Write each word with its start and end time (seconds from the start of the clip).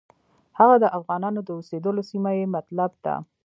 هغه 0.59 0.75
د 0.83 0.85
افغانانو 0.97 1.39
د 1.43 1.49
اوسېدلو 1.57 2.01
سیمه 2.11 2.31
یې 2.37 2.45
مطلب 2.55 2.91
ده. 3.05 3.15